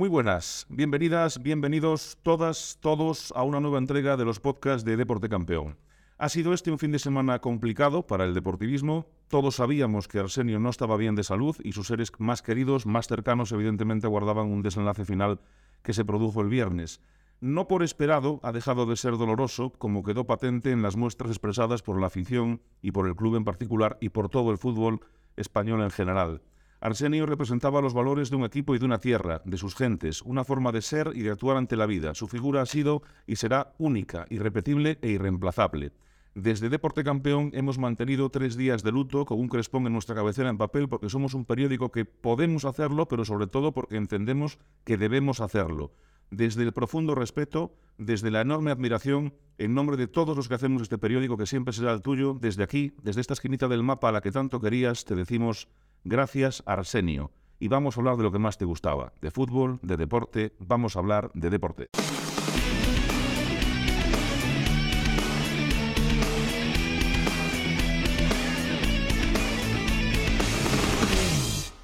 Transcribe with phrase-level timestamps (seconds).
[0.00, 5.28] Muy buenas, bienvenidas, bienvenidos todas, todos a una nueva entrega de los podcasts de Deporte
[5.28, 5.76] Campeón.
[6.16, 9.04] Ha sido este un fin de semana complicado para el deportivismo.
[9.28, 13.08] Todos sabíamos que Arsenio no estaba bien de salud y sus seres más queridos, más
[13.08, 15.38] cercanos, evidentemente guardaban un desenlace final
[15.82, 17.02] que se produjo el viernes.
[17.42, 21.82] No por esperado ha dejado de ser doloroso, como quedó patente en las muestras expresadas
[21.82, 25.00] por la afición y por el club en particular y por todo el fútbol
[25.36, 26.40] español en general.
[26.80, 30.44] Arsenio representaba los valores de un equipo y de una tierra, de sus gentes, una
[30.44, 32.14] forma de ser y de actuar ante la vida.
[32.14, 35.92] Su figura ha sido y será única, irrepetible e irreemplazable.
[36.34, 40.48] Desde Deporte Campeón hemos mantenido tres días de luto con un crespón en nuestra cabecera
[40.48, 44.96] en papel porque somos un periódico que podemos hacerlo, pero sobre todo porque entendemos que
[44.96, 45.92] debemos hacerlo.
[46.30, 50.80] Desde el profundo respeto, desde la enorme admiración, en nombre de todos los que hacemos
[50.80, 54.12] este periódico que siempre será el tuyo, desde aquí, desde esta esquinita del mapa a
[54.12, 55.68] la que tanto querías, te decimos
[56.04, 57.30] Gracias, Arsenio.
[57.58, 60.96] Y vamos a hablar de lo que más te gustaba, de fútbol, de deporte, vamos
[60.96, 61.88] a hablar de deporte.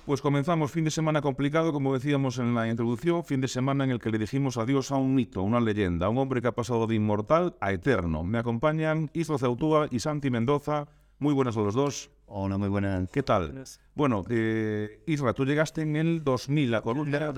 [0.07, 3.91] Pues comenzamos fin de semana complicado, como decíamos en la introducción, fin de semana en
[3.91, 6.55] el que le dijimos adiós a un mito, una leyenda, a un hombre que ha
[6.55, 8.23] pasado de inmortal a eterno.
[8.23, 10.87] Me acompañan Islo Ceutúa y Santi Mendoza.
[11.19, 12.11] Muy buenas a los dos.
[12.29, 13.09] Hola, muy buenas.
[13.11, 13.65] ¿Qué tal?
[13.95, 17.33] Bueno, eh, Isra, tú llegaste en el 2000 a Colombia.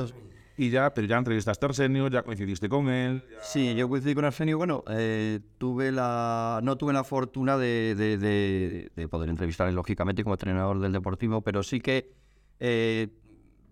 [0.56, 3.22] Y ya, pero ya entrevistaste a Arsenio, ya coincidiste con él.
[3.42, 4.56] Sí, yo coincidí con Arsenio.
[4.56, 10.80] Bueno, eh, tuve la, no tuve la fortuna de, de, poder entrevistarle, lógicamente, como entrenador
[10.80, 12.12] del Deportivo, pero sí que
[12.58, 13.08] eh,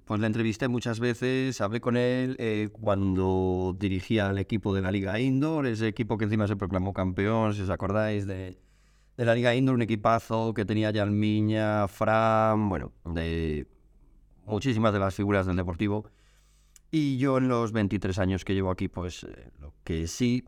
[0.05, 4.92] pues le entrevisté muchas veces, hablé con él eh, cuando dirigía el equipo de la
[4.92, 8.56] Liga Indoor, ese equipo que encima se proclamó campeón, si os acordáis, de,
[9.17, 13.67] de la Liga Indoor, un equipazo que tenía Yalmiña, Fran, bueno, de
[14.45, 16.11] muchísimas de las figuras del Deportivo.
[16.91, 20.45] Y yo en los 23 años que llevo aquí, pues eh, lo que sí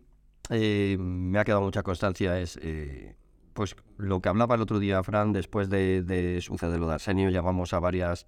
[0.50, 3.16] eh, me ha quedado mucha constancia es eh,
[3.54, 7.30] pues lo que hablaba el otro día Fran después de, de suceder lo de Arsenio,
[7.30, 8.26] llamamos a varias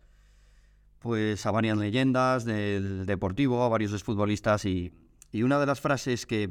[0.98, 4.92] pues a varias leyendas del deportivo, a varios futbolistas y,
[5.32, 6.46] y una de las frases que,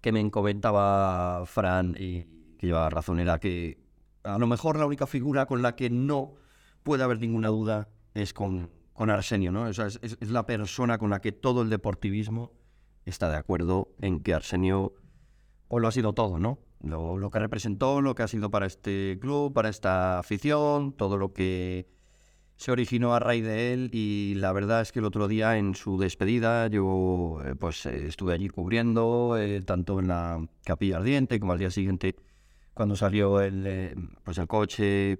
[0.00, 2.26] que me comentaba Fran y,
[2.66, 3.78] que lleva razón, era que
[4.24, 6.34] a lo mejor la única figura con la que no
[6.82, 9.68] puede haber ninguna duda es con, con Arsenio, ¿no?
[9.68, 12.52] es, es, la persona con la que todo el deportivismo
[13.04, 14.94] está de acuerdo en que Arsenio
[15.68, 16.58] pues lo ha sido todo, ¿no?
[16.82, 21.16] Lo, lo, que representó, lo que ha sido para este club, para esta afición, todo
[21.16, 21.88] lo que
[22.56, 25.74] se originó a raíz de él y la verdad es que el otro día en
[25.74, 31.38] su despedida yo eh, pues eh, estuve allí cubriendo eh, tanto en la capilla ardiente
[31.38, 32.16] como al día siguiente
[32.76, 35.18] cuando salió el, eh, pues el coche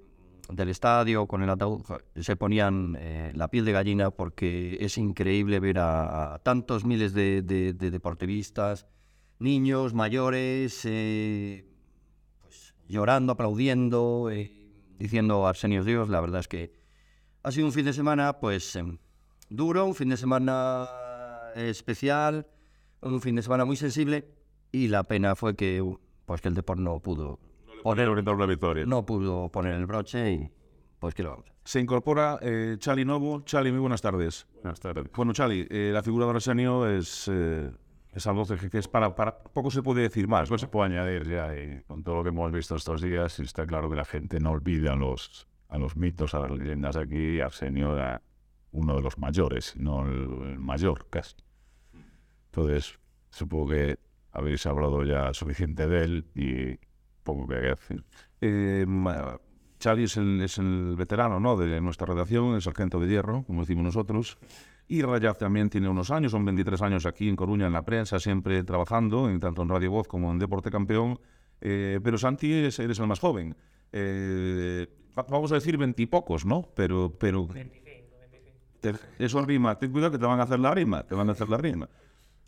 [0.51, 1.81] del estadio con el ataúd,
[2.15, 7.41] se ponían eh, la piel de gallina porque es increíble ver a, tantos miles de,
[7.41, 8.87] deportivistas,
[9.39, 11.67] niños, mayores, eh,
[12.43, 14.29] pues, llorando, aplaudiendo,
[14.99, 16.11] diciendo Arsenio Dios.
[16.11, 16.75] La verdad es que
[17.43, 18.99] ha sido un fin de semana pues em,
[19.49, 20.87] duro, un fin de semana
[21.55, 22.47] especial,
[23.01, 24.29] un fin de semana muy sensible
[24.73, 25.83] y la pena fue que
[26.27, 27.46] pues que el deporte no pudo
[27.95, 28.85] poner la victoria.
[28.85, 30.51] No pudo poner el broche y
[30.99, 31.53] pues que lo vamos.
[31.65, 33.43] Se incorpora eh, Chali Novo.
[33.43, 34.47] Chali, muy buenas tardes.
[34.63, 35.07] Buenas tardes.
[35.15, 37.71] Bueno, Chali, eh, la figura de Arsenio es, eh,
[38.13, 39.39] es algo que, es para, para...
[39.39, 40.51] Poco se puede decir más.
[40.51, 41.57] No se puede añadir ya.
[41.57, 44.51] Y con todo lo que hemos visto estos días, está claro que la gente no
[44.51, 47.41] olvida a los, a los mitos, a las leyendas aquí.
[47.41, 48.23] Arsenio era
[48.73, 51.37] uno de los mayores, no el, mayor casi.
[52.47, 52.99] Entonces,
[53.31, 53.99] supongo que
[54.33, 56.79] habéis hablado ya suficiente de él y
[57.27, 58.05] poco que decir.
[58.41, 58.87] Eh,
[59.79, 61.57] Charlie es el, es el, veterano ¿no?
[61.57, 64.39] de nuestra redacción, el sargento de hierro, como decimos nosotros.
[64.89, 68.21] Y Rayaz también tiene unos años, son 23 años aquí en Coruña en la prensa,
[68.21, 71.19] siempre trabajando, en, tanto en Radio Voz como en Deporte Campeón.
[71.61, 73.57] Eh, pero Santi es, eres el más joven.
[73.93, 74.87] Eh,
[75.29, 76.71] vamos a decir veintipocos, ¿no?
[76.75, 78.17] Pero, pero 25,
[78.83, 78.99] 25.
[79.19, 81.49] eso rima, ten cuidado que te van a hacer la rima, te van a hacer
[81.49, 81.89] la rima.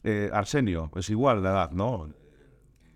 [0.05, 2.09] Eh, Arsenio, es igual de edad, ¿no?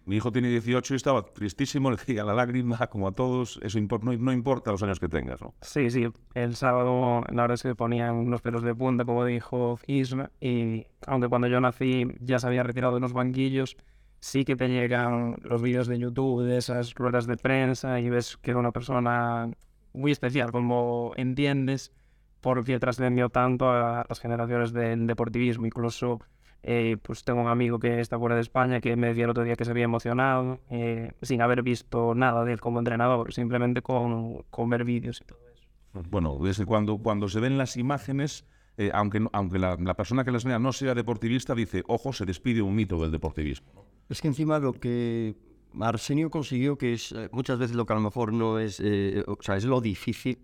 [0.05, 3.61] Mi hijo tiene 18 y estaba tristísimo, le decía la lágrima, como a todos.
[3.63, 5.55] Eso no, importa los años que tengas, ¿no?
[5.61, 6.09] Sí, sí.
[6.35, 10.31] El sábado, la verdad es que ponían unos pelos de punta, como dijo Isma.
[10.41, 13.77] Y aunque cuando yo nací ya se había retirado de los banquillos,
[14.21, 18.37] sí que te llegan los vídeos de YouTube de esas ruedas de prensa y ves
[18.37, 19.51] que era una persona
[19.93, 21.93] muy especial, como entiendes,
[22.41, 26.21] porque trascendió tanto a las generaciones del deportivismo, incluso
[26.63, 29.45] eh, pues tengo un amigo que está fuera de España que me decía el otro
[29.45, 33.83] día que se había emocionado eh, sin haber visto nada de él como entrenador, simplemente
[33.83, 35.69] con, con ver vídeos y todo eso.
[36.11, 38.47] Bueno, desde cuando, cuando se ven las imágenes,
[38.79, 42.25] eh, aunque, aunque la, la persona que les vea no sea deportivista, dice, ojo, se
[42.25, 43.85] despide un mito del deportivismo.
[44.09, 45.37] Es que encima lo que
[45.81, 49.25] Arsenio consiguió, que es eh, muchas veces lo que a lo mejor no es, eh,
[49.27, 50.39] o sea, es lo difícil,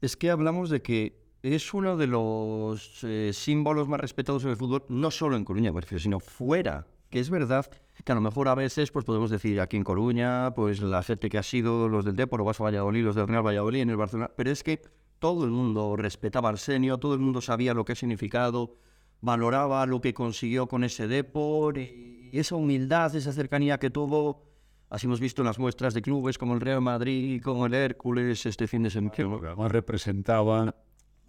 [0.00, 4.56] es que hablamos de que es uno de los eh, símbolos más respetados en el
[4.56, 6.86] fútbol, no solo en Coruña, sino fuera.
[7.08, 7.66] Que es verdad
[8.04, 11.28] que a lo mejor a veces pues podemos decir aquí en Coruña, pues la gente
[11.28, 13.96] que ha sido los del Depor, o Vasco Valladolid, los del Real Valladolid, en el
[13.96, 14.80] Barcelona, pero es que
[15.18, 18.76] todo el mundo respetaba a Arsenio, todo el mundo sabía lo que ha significado,
[19.20, 24.44] valoraba lo que consiguió con ese Depor y esa humildad, esa cercanía que tuvo.
[24.88, 28.44] Así hemos visto en las muestras de clubes como el Real Madrid, como el Hércules
[28.46, 29.12] este fin de semana.
[29.46, 30.74] Además representaba,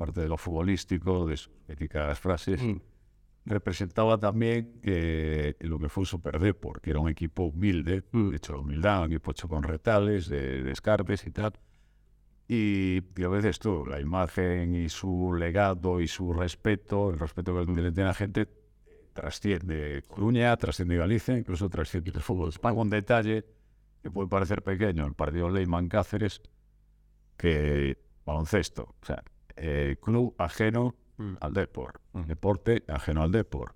[0.01, 2.77] aparte de lo futbolístico, de sus éticas frases, Mm.
[3.45, 8.29] representaba también que lo que fue Super Depor, que era un equipo humilde, Mm.
[8.29, 11.53] de hecho humildad, un equipo hecho con retales, de, de escarpes y tal.
[12.47, 17.53] Y, y a veces tú, la imagen y su legado y su respeto, el respeto
[17.65, 18.47] que le tiene la gente,
[19.13, 22.49] trasciende Coruña, trasciende Galicia, incluso trasciende el fútbol.
[22.49, 22.73] España.
[22.79, 23.45] Un detalle
[24.01, 26.41] que puede parecer pequeño, el partido Leyman Cáceres,
[27.37, 29.23] que baloncesto, o sea,
[29.55, 31.35] eh, club ajeno Mm.
[31.39, 33.75] al Depor, deporte ajeno al Depor,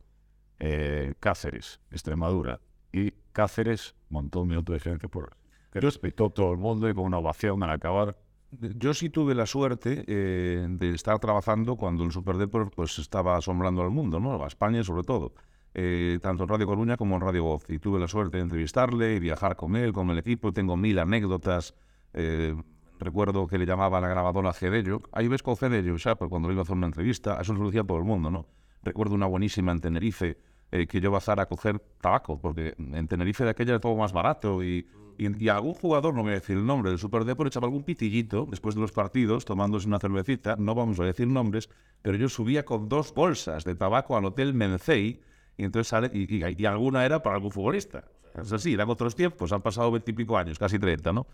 [0.60, 2.60] eh, Cáceres, Extremadura,
[2.92, 5.38] y Cáceres montó un minuto de diferencia por
[5.72, 8.18] que respetó todo el mundo y con una ovación al acabar.
[8.52, 13.36] Yo sí tuve la suerte eh, de estar trabajando cuando el Super Depor pues, estaba
[13.36, 14.42] asombrando al mundo, ¿no?
[14.42, 15.34] a España sobre todo,
[15.74, 17.66] eh, tanto en Radio Coruña como en Radio Voz.
[17.68, 20.54] Y tuve la suerte de entrevistarle y viajar con él, con el equipo.
[20.54, 21.76] Tengo mil anécdotas.
[22.14, 22.56] eh,
[23.00, 25.02] recuerdo que le llamaba a la grabadora Cedello.
[25.12, 27.40] Ahí ves con Cedello, ya, pues, cuando le iba a hacer una entrevista.
[27.42, 28.46] Eso lo decía todo el mundo, ¿no?
[28.84, 30.38] Recuerdo una buenísima en Tenerife
[30.72, 34.14] eh, que yo iba a coger tabaco, porque en Tenerife de aquella era todo más
[34.14, 34.88] barato y,
[35.18, 37.84] y, y algún jugador, no voy a decir el nombre, del Super Depor echaba algún
[37.84, 41.70] pitillito después de los partidos, tomándose una cervecita, no vamos a decir nombres,
[42.02, 45.22] pero yo subía con dos bolsas de tabaco al Hotel Mencey
[45.58, 48.04] y entonces sale, y, y- y alguna era para algún futbolista.
[48.36, 51.26] Es así, eran otros tiempos, han pasado veintipico años, casi treinta, ¿no?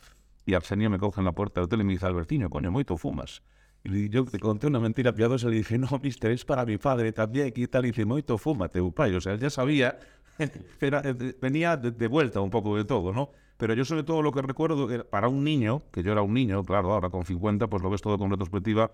[0.45, 2.97] Y Arsenio me coge en la puerta del hotel y me dice, Albertino, coño, moito
[2.97, 3.41] fumas.
[3.83, 6.77] Y yo te conté una mentira piadosa y le dije, no, mister, es para mi
[6.77, 7.85] padre también, y tal.
[7.85, 9.13] Y dice, moito fúmate, upay.
[9.15, 9.97] O sea, él ya sabía,
[10.81, 13.31] era- eh, venía de, de vuelta un poco de todo, ¿no?
[13.57, 16.63] Pero yo sobre todo lo que recuerdo, para un niño, que yo era un niño,
[16.63, 18.91] claro, ahora con 50, pues lo ves todo con retrospectiva,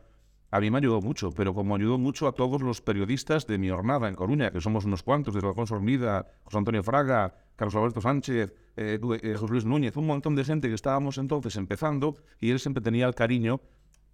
[0.50, 3.70] a mí me ayudó mucho, pero como ayudó mucho a todos los periodistas de mi
[3.70, 8.02] jornada en Coruña, que somos unos cuantos, desde Alfonso Hormida, José Antonio Fraga, Carlos Alberto
[8.02, 12.52] Sánchez, eh, eh, José Luis Núñez, un montón de gente que estábamos entonces empezando y
[12.52, 13.60] él siempre tenía el cariño,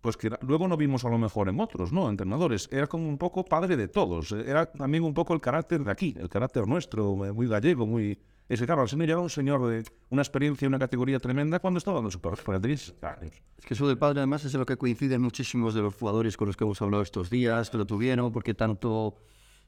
[0.02, 2.10] pues luego no vimos a lo mejor en otros, ¿no?
[2.10, 2.68] Entrenadores.
[2.72, 4.34] Era como un poco padre de todos.
[4.34, 8.20] Era también un poco el carácter de aquí, el carácter nuestro, muy gallego, muy...
[8.54, 11.80] Ese claro, Arsenio ya era un señor de una experiencia y una categoría tremenda cuando
[11.80, 12.12] estaba Bowl,
[12.46, 13.34] tenía 16 años.
[13.58, 16.38] Es que eso del padre además es en lo que coinciden muchísimos de los jugadores
[16.38, 19.16] con los que hemos hablado estos días, que lo tuvieron, porque tanto,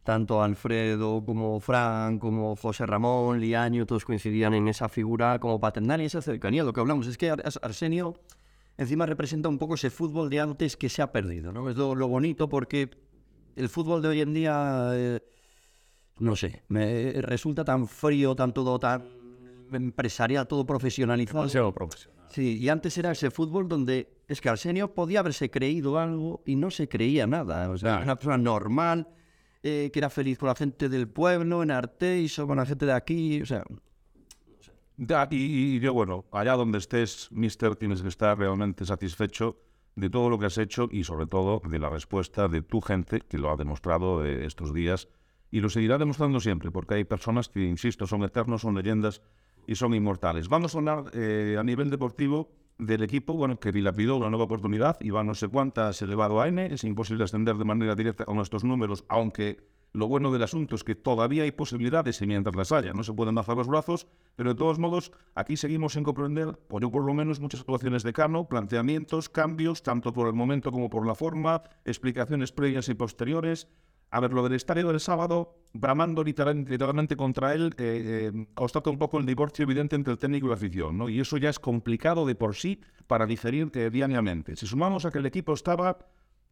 [0.03, 6.01] tanto Alfredo como Fran, como José Ramón, Liaño, todos coincidían en esa figura como paternal
[6.01, 6.63] y esa cercanía.
[6.63, 8.13] Lo que hablamos es que Ar- Arsenio
[8.77, 11.67] encima representa un poco ese fútbol de antes que se ha perdido, ¿no?
[11.69, 12.91] Es lo, lo bonito porque
[13.55, 15.21] el fútbol de hoy en día, eh,
[16.19, 19.03] no sé, me resulta tan frío, tan todo tan
[19.71, 21.39] empresarial, todo profesionalizado.
[21.39, 22.15] Demasiado profesional.
[22.29, 26.55] Sí, y antes era ese fútbol donde es que Arsenio podía haberse creído algo y
[26.55, 27.69] no se creía nada.
[27.69, 28.03] O sea, Claro.
[28.03, 29.07] una persona normal,
[29.63, 32.93] eh, que era feliz con la gente del pueblo, en Arteixo, con la gente de
[32.93, 33.41] aquí.
[33.41, 33.63] O sea,
[35.29, 39.57] y yo, bueno, allá donde estés, mister, tienes que estar realmente satisfecho
[39.95, 43.21] de todo lo que has hecho y sobre todo de la respuesta de tu gente,
[43.21, 45.07] que lo ha demostrado eh, estos días
[45.55, 49.21] y lo seguirá demostrando siempre, porque hay personas que, insisto, son eternos, son leyendas
[49.65, 50.49] y son inmortales.
[50.49, 54.97] Vamos a hablar eh, a nivel deportivo del equipo, bueno, que dilapidó una nueva oportunidad
[54.99, 58.39] y va no sé cuántas elevado a N, es imposible ascender de manera directa con
[58.39, 62.73] estos números, aunque lo bueno del asunto es que todavía hay posibilidades y mientras las
[62.73, 66.59] haya, no se pueden bajar los brazos, pero de todos modos, aquí seguimos sin comprender,
[66.67, 70.69] o yo por lo menos, muchas actuaciones de Cano, planteamientos, cambios, tanto por el momento
[70.73, 73.69] como por la forma, explicaciones previas y posteriores.
[74.11, 78.89] A ver, lo del estadio del sábado, bramando literal- literalmente contra él, eh, eh, constata
[78.89, 81.09] un poco el divorcio evidente entre el técnico y la afición, ¿no?
[81.09, 84.55] Y eso ya es complicado de por sí para digerir eh, diariamente.
[84.55, 85.97] Si sumamos a que el equipo estaba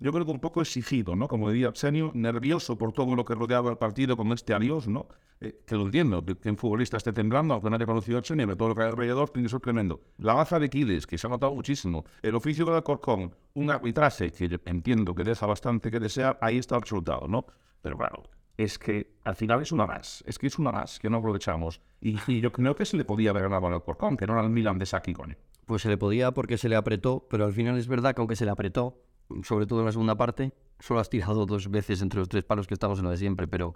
[0.03, 1.29] yo creo que un poco exigido, ¿no?
[1.29, 5.07] Como diría Arsenio, nervioso por todo lo que rodeaba el partido con este adiós, ¿no?
[5.39, 8.57] Eh, que lo entiendo, que, un futbolista esté temblando, aunque nadie conocido a Arsenio, pero
[8.57, 10.01] todo lo que hay alrededor tiene que ser tremendo.
[10.17, 12.03] La baza de Quiles, que se ha notado muchísimo.
[12.21, 16.75] El oficio de Alcorcón, un arbitraje que entiendo que deja bastante que desear, ahí está
[16.75, 17.45] el resultado, ¿no?
[17.81, 18.23] Pero claro,
[18.57, 21.79] es que al final es una más, es que es una más que no aprovechamos.
[22.01, 24.43] Y, y yo creo que se le podía haber ganado al Alcorcón, que no era
[24.43, 25.37] el Milan de Saki, coño.
[25.65, 28.35] pues se le podía porque se le apretó, pero al final es verdad que aunque
[28.35, 29.01] se le apretó,
[29.43, 30.53] sobre todo en la segunda parte.
[30.79, 33.47] Solo has tirado dos veces entre los tres palos que estamos en lo de siempre,
[33.47, 33.73] pero...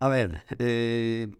[0.00, 1.34] A ver, eh,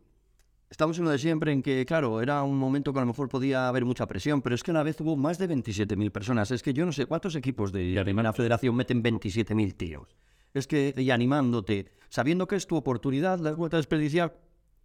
[0.71, 3.29] estamos en lo de siempre en que, claro, era un momento que a lo mejor
[3.29, 6.51] podía haber mucha presión, pero es que a la vez hubo más de 27.000 personas.
[6.51, 10.17] Es que yo no sé cuántos equipos de la federación meten 27.000 tíos.
[10.55, 14.37] Es que, y animándote, sabiendo que es tu oportunidad, la has vuelto a desperdiciar.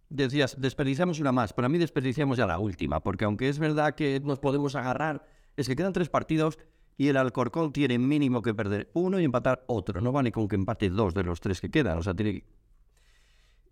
[0.08, 3.94] Decías, desperdiciamos una más, pero a mí desperdiciamos ya la última, porque aunque es verdad
[3.94, 5.24] que nos podemos agarrar,
[5.56, 6.58] es que quedan tres partidos
[7.00, 10.02] y el Alcorcón tiene mínimo que perder uno y empatar otro.
[10.02, 11.96] No vale con que empate dos de los tres que quedan.
[11.96, 12.44] O sea, tiene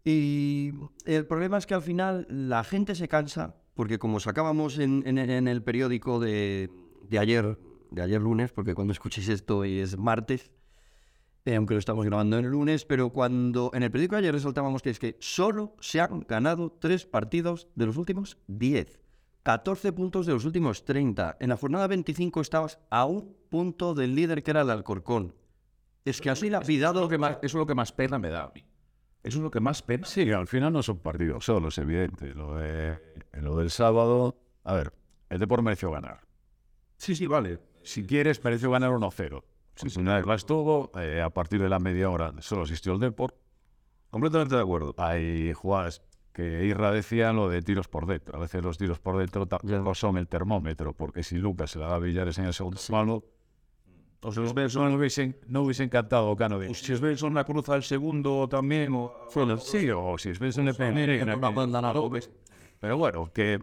[0.03, 0.73] Y
[1.05, 5.47] el problema es que al final la gente se cansa, porque como sacábamos en, en-
[5.47, 6.71] el periódico de,
[7.07, 7.59] de ayer,
[7.91, 10.51] de ayer lunes, porque cuando escuchéis esto es martes,
[11.45, 14.33] eh, aunque lo estamos grabando en el lunes, pero cuando en el periódico de ayer
[14.33, 18.99] resaltábamos que es que solo se han ganado tres partidos de los últimos 10.
[19.43, 21.37] 14 puntos de los últimos 30.
[21.41, 25.35] En la jornada 25 estabas a un punto del líder que era el Alcorcón.
[26.05, 28.19] Es que así la Eso es lo que más, eso es lo que más pena
[28.19, 28.65] me da a mí.
[29.23, 30.07] Eso es lo que más pena.
[30.07, 32.35] Sí, al final no son partidos solos, evidente.
[32.35, 32.99] Lo, de,
[33.33, 34.93] en lo del sábado, a ver,
[35.29, 36.21] el Depor mereció ganar.
[36.97, 37.59] Sí, sí, vale.
[37.83, 39.43] Si quieres, mereció ganar 1-0.
[39.75, 43.01] Sí, una vez la estuvo, eh, a partir de la media hora solo asistió el
[43.01, 43.37] Depor.
[44.11, 44.95] Completamente de acuerdo.
[44.99, 46.03] Hay jugadas
[46.39, 48.37] que Irra decía lo de tiros por dentro.
[48.37, 51.89] A veces los tiros por dentro tampoco son el termómetro, porque si Lucas se la
[51.89, 53.25] da a Villares en el segundo palo,
[54.21, 56.69] O si los no, hubiesen, no hubiesen cantado Cano de...
[56.69, 59.13] o si es Benson la cruza el segundo también, o...
[59.59, 61.07] Sí, o si es Benson le pone
[62.79, 63.59] Pero bueno, que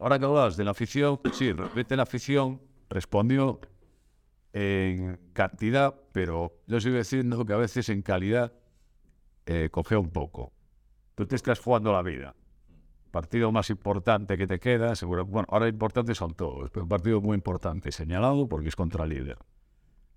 [0.00, 2.60] ahora que hablas de la afición, sí, realmente la afición
[2.90, 3.60] respondió
[4.52, 8.52] en cantidad, pero yo sigo diciendo que a veces en calidad
[9.46, 10.52] eh, coge un poco.
[11.14, 12.34] Tú te estás jugando la vida.
[13.10, 15.24] Partido más importante que te queda, seguro.
[15.24, 19.10] Bueno, ahora importantes son todos, pero un partido muy importante, señalado porque es contra el
[19.10, 19.38] líder.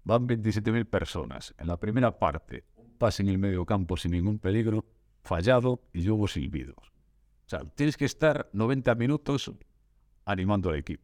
[0.04, 1.54] Van 27.000 personas.
[1.60, 4.86] En la primera parte, un pase en el medio campo sin ningún peligro,
[5.22, 6.78] fallado y hubo silbidos.
[6.80, 9.52] O sea, tienes que estar 90 minutos
[10.26, 11.04] animando al equipo.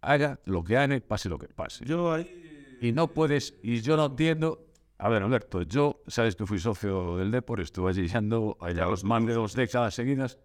[0.00, 1.84] Haga lo que haga, pase lo que pase.
[1.84, 2.78] Yo ahí...
[2.80, 4.65] Y no puedes, y yo no entiendo.
[4.98, 9.04] A ver, Alberto, yo, sabes que fui socio del Depor, estuve allí yendo allá los
[9.04, 10.38] más de dos décadas seguidas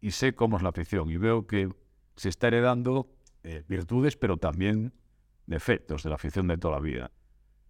[0.00, 1.10] y sé cómo es la afición.
[1.10, 1.74] Y veo que
[2.14, 3.10] se está heredando
[3.42, 4.92] eh, virtudes, pero también
[5.46, 7.10] defectos de la afición de toda la vida.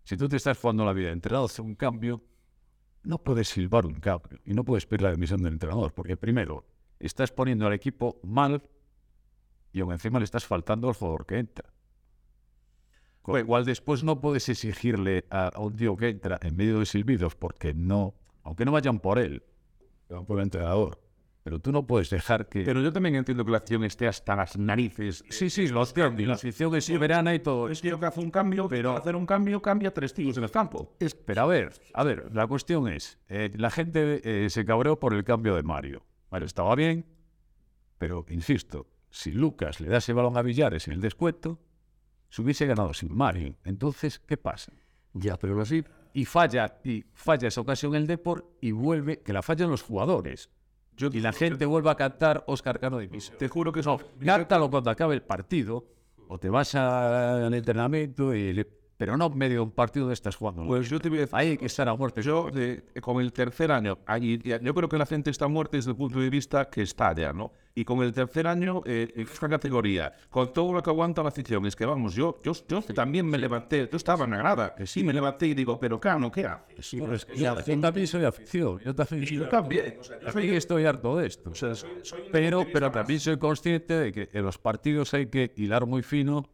[0.05, 2.23] Si tú te estás jugando la vida entrenado hacer un cambio,
[3.03, 6.67] no puedes silbar un cambio y no puedes pedir la dimisión del entrenador, porque primero
[6.99, 8.63] estás poniendo al equipo mal
[9.73, 11.73] y aún encima le estás faltando al jugador que entra.
[13.27, 16.87] Lo cual después no puedes exigirle a, a un tío que entra en medio de
[16.87, 19.43] silbidos porque no, aunque no vayan por él,
[20.07, 21.01] que van por el entrenador,
[21.47, 22.65] pero tú no puedes dejar que...
[22.65, 25.25] Pero yo también entiendo que la acción esté hasta las narices.
[25.29, 28.19] sí, sí, lo entiendo, y la afición es soberana y todo Es tío que hace
[28.19, 30.97] un cambio, pero hacer un cambio cambia tres tiros en el campo.
[31.25, 35.15] Pero a ver, a ver, la cuestión es, eh, la gente eh, se cabreó por
[35.15, 36.05] el cambio de Mario.
[36.33, 37.07] Mario estaba bien,
[37.97, 41.61] pero insisto, si Lucas le da ese balón a Villares en el descuento,
[42.29, 43.55] se hubiese ganado sin Mario.
[43.65, 44.73] Entonces, ¿qué pasa?
[45.15, 45.85] Ya, pero así.
[46.13, 50.51] Y falla, y falla esa ocasión el Depor y vuelve, que la fallan los jugadores.
[50.97, 53.35] Yo Y la gente vuelve a cantar Oscar Cano de Misa.
[53.37, 53.99] te juro que eso...
[54.25, 55.85] Cántalo cuando acabe el partido,
[56.29, 60.37] o te vas al entrenamiento, y le- pero no medio de un partido de estás
[60.37, 60.65] jugando.
[60.67, 61.35] Pues yo te voy a decir...
[61.37, 62.23] Hay que estar a muerte.
[62.23, 63.99] Yo, de- con el tercer año,
[64.63, 67.33] yo creo que la gente está muerta desde el punto de vista que está ya,
[67.33, 67.53] ¿no?
[67.75, 71.29] Y con el tercer año, eh, en esta categoría, con todo lo que aguanta la
[71.29, 74.75] afición, es que vamos, yo, yo, yo también me levanté, yo estaba en la grada,
[74.75, 76.91] que sí me levanté y digo, pero Cano, ¿qué haces?
[76.93, 77.07] Yo,
[77.67, 78.79] yo también soy afición.
[78.83, 81.53] Yo también, yo también, o sea, yo también estoy harto de esto.
[82.33, 86.49] pero, pero también soy consciente de que en los partidos hay que hilar muy fino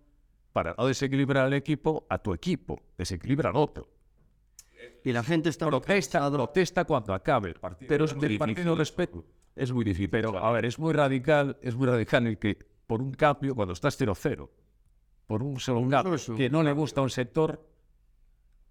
[0.52, 2.80] para no desequilibrar al equipo a tu equipo.
[2.98, 3.88] Desequilibra al otro.
[5.04, 7.88] Y la gente está Protesta, protesta cuando acabe el partido.
[7.88, 8.38] Pero es del muy difícil.
[8.54, 9.24] partido respeto.
[9.54, 10.10] Es muy difícil.
[10.10, 13.72] Pero, a ver, es muy radical, es muy radical el que por un cambio, cuando
[13.74, 14.48] estás 0-0,
[15.26, 16.34] por un solo cambio eso.
[16.34, 17.64] que no le gusta a un sector,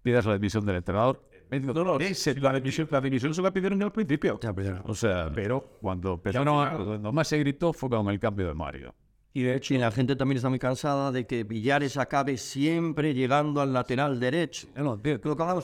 [0.02, 1.28] pidas la dimisión del entrenador.
[1.50, 4.38] no, no, ese la dimisión, la dimisión se la pidieron al principio.
[4.84, 8.94] O sea, pero cuando empezaron cuando más se gritó fue con el cambio de Mario.
[9.34, 13.14] Y de hecho, y la gente también está muy cansada de que Villares acabe siempre
[13.14, 14.68] llegando al lateral derecho.
[14.76, 15.00] Yo no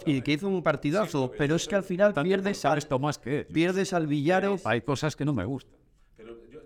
[0.06, 3.44] y que hizo un partidazo, pero es que al final pierdes, al, Sabes Tomás que
[3.44, 5.75] pierdes al Villares, hay cosas que no me gustan.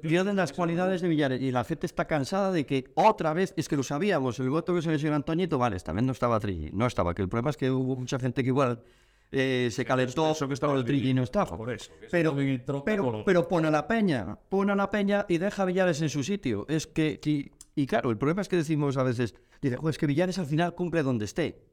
[0.01, 1.41] pierden las cualidades de Villares.
[1.43, 4.73] Y la gente está cansada de que otra vez, es que lo sabíamos, el voto
[4.73, 7.15] que se lesionó Antoñito, vale, vez no estaba Trilli, no estaba.
[7.15, 8.81] Que el problema es que hubo mucha gente que igual
[9.33, 11.57] eh, se calentó eso que estaba el Trilli no estaba.
[11.57, 11.91] Por eso.
[12.11, 12.37] Pero,
[12.85, 16.09] pero, pero pone a la peña, pone a la peña y deja a Villares en
[16.11, 16.67] su sitio.
[16.69, 19.99] Es que, y, y claro, el problema es que decimos a veces, dice, "Jo, es
[19.99, 21.65] que Villares al final cumple donde esté.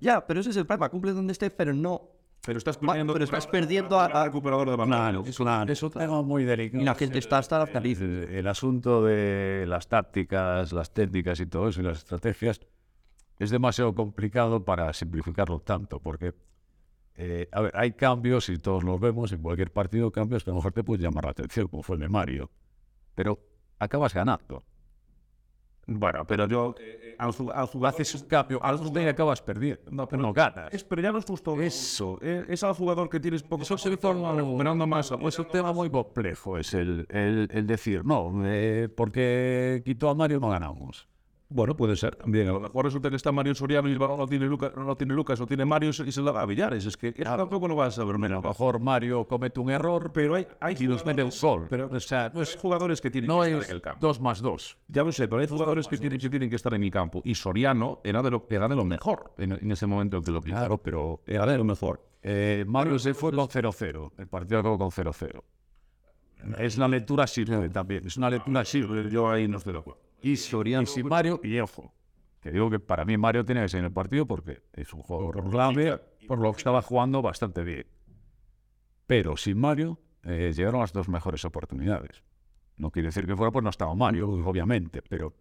[0.00, 2.08] Ya, pero ese es el problema, cumple donde esté, pero no.
[2.46, 5.24] Pero estás perdiendo, pero estás perdiendo a- a- recuperador de balón.
[5.24, 5.24] Claro,
[5.72, 6.82] Es un tema muy delicado.
[6.82, 8.30] Y la gente está hasta las el, narices.
[8.30, 12.60] el asunto de las tácticas, las técnicas y todo eso, y las estrategias,
[13.38, 16.34] es demasiado complicado para simplificarlo tanto, porque,
[17.16, 20.52] eh, a ver, hay cambios y todos los vemos en cualquier partido, cambios que a
[20.52, 22.50] lo mejor te pueden llamar la atención, como fue el de Mario,
[23.14, 23.38] pero
[23.78, 24.62] acabas ganando.
[25.86, 30.08] Bueno, pero yo eh, ju- al jugador Haces un cambio, al día acabas perdiendo, no,
[30.16, 30.72] no ganas.
[30.72, 32.18] es, pero ya no es justo eso.
[32.22, 33.64] eh, Es, al jugador que tienes poco.
[33.64, 35.10] Eso se torna recuperando más.
[35.12, 40.14] Es un tema muy complejo, es el, el, el decir, no, eh, porque quitó a
[40.14, 41.06] Mario no ganamos.
[41.54, 42.48] Bueno, puede ser también.
[42.48, 44.82] A lo mejor resulta que está Mario Soriano y el balón no tiene Lucas, no
[44.82, 46.84] lo tiene Lucas, no tiene Mario y se la da a Villares.
[46.84, 48.16] Es que tampoco lo vas a saber.
[48.16, 51.68] A Mira, lo mejor Mario comete un error, pero hay, hay y nos mete gol.
[51.70, 53.98] Pero o sea, no es, jugadores que tienen no que estar es en el campo.
[54.04, 54.76] dos más dos.
[54.88, 57.22] Ya lo sé, pero hay jugadores que tienen, que tienen que estar en el campo.
[57.24, 60.32] Y Soriano era de lo, era de lo mejor en, en ese momento en que
[60.32, 60.40] lo.
[60.42, 62.04] Claro, pero Era de lo mejor.
[62.24, 64.10] eh, Mario se fue con 0-0.
[64.18, 65.40] El partido acabó con 0-0.
[66.58, 68.04] Es una lectura simple también.
[68.06, 69.08] Es una lectura simple.
[69.08, 70.03] Yo ahí no estoy de acuerdo.
[70.24, 71.92] Y, y sin Mario, y ojo,
[72.40, 75.02] que digo que para mí Mario tiene que ser en el partido porque es un
[75.02, 77.86] jugador clave, por lo que estaba jugando bastante bien.
[79.06, 82.22] Pero sin Mario eh, llegaron las dos mejores oportunidades.
[82.76, 85.34] No quiere decir que fuera pues no estaba Mario, obviamente, pero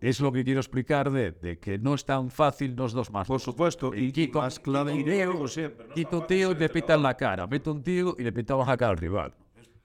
[0.00, 3.28] es lo que quiero explicar de, de que no es tan fácil los dos más.
[3.28, 3.94] Por supuesto.
[3.94, 4.94] Y, Kiko, más clave.
[4.94, 8.76] y tío y le pita en la cara, mete un tío y le pitamos la
[8.76, 9.34] cara al rival.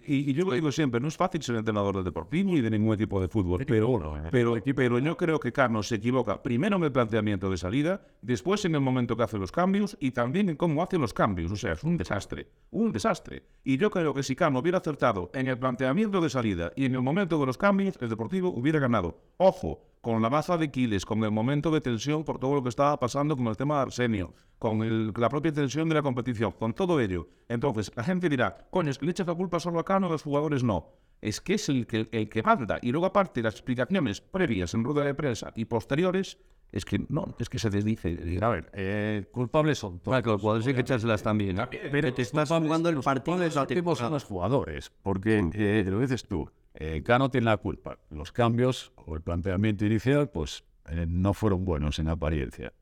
[0.06, 2.70] Y, y yo lo digo siempre, no es fácil ser entrenador del Deportivo ni de
[2.70, 4.00] ningún equipo de fútbol, pero,
[4.32, 8.66] pero, pero yo creo que Carlos se equivoca primero en el planteamiento de salida, después
[8.66, 11.52] en el momento que hace los cambios y también en cómo hace los cambios.
[11.52, 13.44] O sea, es un desastre, un desastre.
[13.64, 16.96] Y yo creo que si Carlos hubiera acertado en el planteamiento de salida y en
[16.96, 19.22] el momento de los cambios, el Deportivo hubiera ganado.
[19.38, 22.68] Ojo, con la baza de Quiles, con el momento de tensión por todo lo que
[22.68, 26.52] estaba pasando con el tema de Arsenio, con el- la propia tensión de la competición,
[26.52, 27.30] con todo ello.
[27.48, 30.10] Entonces, la gente dirá, coño, es que le echas la culpa solo a Cano, a
[30.10, 30.90] los jugadores no.
[31.22, 32.80] Es que es el que, el que manda.
[32.82, 36.38] Y luego, aparte, las explicaciones previas en rueda de prensa y posteriores,
[36.74, 38.40] es que no, es que se desdice.
[38.42, 40.12] A ver, eh, culpables son todos.
[40.16, 41.56] Claro, que los jugadores hay que echárselas también.
[41.94, 46.00] Pero te estás jugando el partido de la últimos son los jugadores, porque eh, lo
[46.02, 47.98] dices tú, eh, Cano tiene la culpa.
[48.10, 52.74] Los cambios o el planteamiento inicial, pues eh, no fueron buenos en apariencia.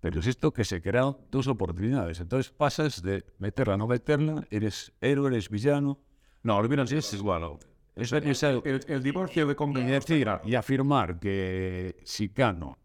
[0.00, 2.20] Pero es esto que se crearon dos oportunidades.
[2.20, 5.98] Entonces pasas de meterla a no meterla, eres héroe, eres villano.
[6.42, 7.58] No, lo hubieran sido es igual.
[7.96, 10.40] Es, es el- El, el divorcio de y conveniencia.
[10.44, 12.78] y afirmar que si Cano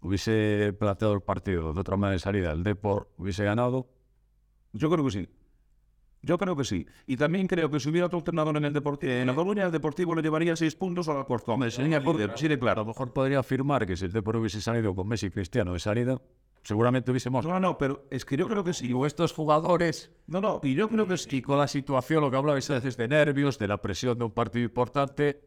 [0.00, 3.88] hubiese planteado el partido de otra manera de salida, el Depor hubiese ganado,
[4.72, 5.28] Yo creo que sí.
[6.24, 6.86] Yo creo que sí.
[7.06, 9.72] Y también creo que si hubiera otro entrenador en el Deportivo, en la Coruña, el
[9.72, 11.54] Deportivo le llevaría seis puntos a la Cortón.
[11.54, 12.82] Hombre, sería líder, así de A claro.
[12.82, 15.80] lo mejor podría afirmar que si el Depor hubiese salido con Messi y Cristiano de
[15.80, 16.20] salida,
[16.62, 18.92] seguramente hubiésemos No, no, pero es que yo creo que sí.
[18.92, 21.38] o estos jugadores No, no, y yo creo que sí.
[21.38, 24.24] y con la situación, lo que hablabais a veces de nervios, de la presión de
[24.24, 25.40] un partido importante,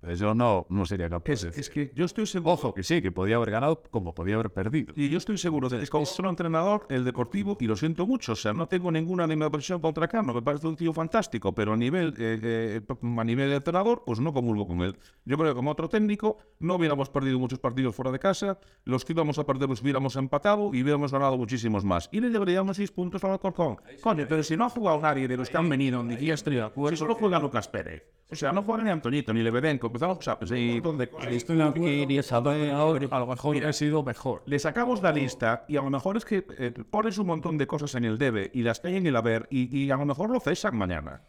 [0.00, 1.32] pues yo no, no sería capaz.
[1.32, 2.54] Es, es que yo estoy seguro.
[2.54, 4.92] Ojo, que sí, que podía haber ganado como podía haber perdido.
[4.96, 8.32] Y yo estoy seguro de que como solo entrenador, el deportivo, y lo siento mucho,
[8.32, 11.76] o sea, no tengo ninguna animación contra Cano, me parece un tío fantástico, pero a
[11.76, 12.80] nivel, eh, eh,
[13.18, 14.96] a nivel de entrenador, pues no comulgo con él.
[15.24, 19.04] Yo creo que como otro técnico, no hubiéramos perdido muchos partidos fuera de casa, los
[19.04, 22.08] que íbamos a perder los hubiéramos empatado y hubiéramos ganado muchísimos más.
[22.12, 23.76] Y le deberíamos seis puntos al Alcorcón.
[24.00, 26.98] Coño, pero si no ha jugado nadie de los que han venido, ni Estrella, pues
[26.98, 28.17] solo juega Lucas Pérez.
[28.30, 30.98] O sea, no juega ni Antonito, ni Lebedenko, empezamos, o sea, pues hay un montón
[30.98, 31.28] de cosas.
[31.72, 33.06] Quería saber ahora.
[33.10, 34.42] A lo mejor hubiera sido mejor.
[34.44, 37.66] Le sacamos la lista y a lo mejor es que eh, pones un montón de
[37.66, 40.28] cosas en el debe y las hay en el haber y, y a lo mejor
[40.28, 41.22] lo cesan mañana.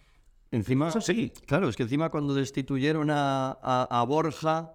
[0.52, 1.32] Encima, Es así.
[1.46, 4.74] claro, es que encima cuando destituyeron a, a- a Borja,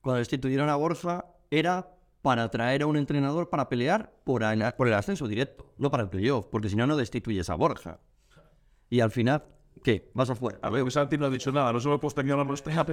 [0.00, 1.90] cuando destituyeron a Borja, era
[2.22, 4.42] para traer a un entrenador para pelear por
[4.76, 8.00] por el ascenso directo, no para el playoff, porque si no, no destituyes a Borja.
[8.90, 9.44] Y al final,
[9.82, 10.10] ¿qué?
[10.14, 10.58] Vas afuera.
[10.62, 12.44] A ver, Santi no ha dicho nada, no se lo he puesto aquí a la
[12.44, 12.84] nuestra.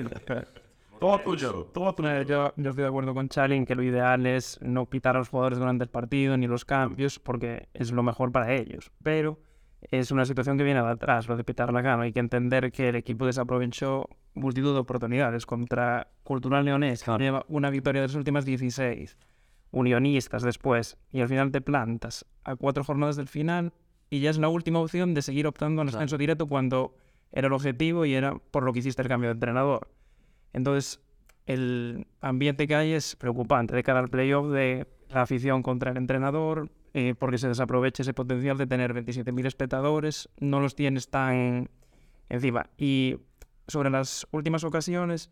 [0.99, 2.21] Todo tuyo, todo tuyo.
[2.23, 5.19] Yo, yo estoy de acuerdo con Charlie en que lo ideal es no pitar a
[5.19, 8.91] los jugadores durante el partido ni los cambios porque es lo mejor para ellos.
[9.01, 9.39] Pero
[9.81, 12.03] es una situación que viene de atrás, lo de pitar la cama.
[12.03, 17.45] Hay que entender que el equipo desaprovechó multitud de oportunidades contra Cultural Leonés, que lleva
[17.47, 19.17] una victoria de las últimas 16,
[19.71, 23.71] Unionistas después, y al final te plantas a cuatro jornadas del final
[24.09, 26.95] y ya es la última opción de seguir optando al ascenso directo cuando
[27.31, 29.89] era el objetivo y era por lo que hiciste el cambio de entrenador.
[30.53, 30.99] Entonces,
[31.45, 35.97] el ambiente que hay es preocupante de cara al playoff de la afición contra el
[35.97, 41.69] entrenador, eh, porque se desaprovecha ese potencial de tener 27.000 espectadores, no los tienes tan
[42.29, 42.69] encima.
[42.77, 43.17] Y
[43.67, 45.31] sobre las últimas ocasiones,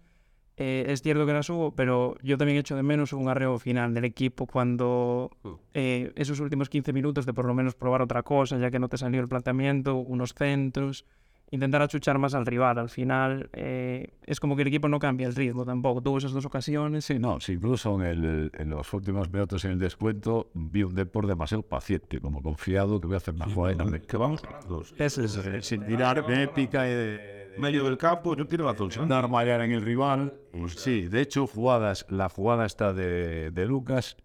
[0.58, 3.94] eh, es cierto que la subo, pero yo también echo de menos un arreo final
[3.94, 5.30] del equipo cuando
[5.74, 8.90] eh, esos últimos 15 minutos de por lo menos probar otra cosa, ya que no
[8.90, 11.06] te salió el planteamiento, unos centros,
[11.50, 12.78] intentar achuchar más al rival.
[12.78, 16.02] Al final eh, es como que el equipo no cambia el ritmo tampoco.
[16.02, 17.06] Tuvo esas dos ocasiones.
[17.06, 20.94] Sí, no, sí, incluso en, el- en los últimos minutos en el descuento vi un
[20.96, 24.82] Depor demasiado paciente, como confiado que voy a hacer una jugada Que vamos ganando.
[24.98, 29.08] Ese es- sin tirar épica y de, Medio del campo, yo quiero la torsión.
[29.08, 30.34] dar mallar en el rival.
[30.54, 34.18] Y sí, de hecho, jugadas, la jugada está de, de Lucas,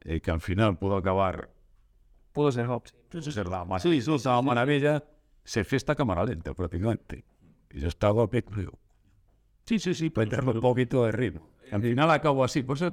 [0.00, 1.50] eh, que al final pudo acabar
[2.32, 2.94] Pudo ser Hobbs.
[3.32, 3.84] ser la más
[4.38, 5.04] una maravilla,
[5.44, 7.24] se fiesta cámara lenta prácticamente.
[7.70, 8.44] Y yo estaba a pie,
[9.64, 10.10] Sí, sí, sí.
[10.10, 11.50] para meterle un poquito de ritmo.
[11.70, 12.92] Al final acabo así, por eso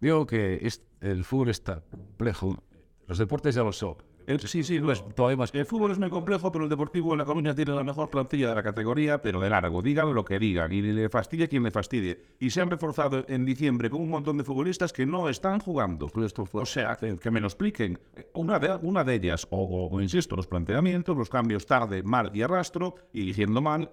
[0.00, 2.62] digo que es- el fútbol está complejo.
[3.08, 3.96] Los deportes ya lo son.
[4.26, 5.04] El- sí, sí, lo es.
[5.14, 7.84] Todavía más El fútbol es muy complejo, pero el Deportivo de La Coruña tiene la
[7.84, 9.82] mejor plantilla de la categoría, pero de largo.
[9.82, 12.20] Digan lo que digan y le fastidie quien le fastidie.
[12.40, 16.10] Y se han reforzado en diciembre con un montón de futbolistas que no están jugando.
[16.52, 17.98] O sea, que, me lo expliquen.
[18.34, 22.30] Una de, una de ellas, o, o- o insisto, los planteamientos, los cambios tarde, mal
[22.34, 23.90] y arrastro, y diciendo mal,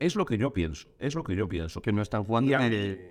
[0.00, 0.88] es lo que yo pienso.
[0.98, 1.82] Es lo que yo pienso.
[1.82, 2.50] Que no están jugando.
[2.50, 3.10] Y eh,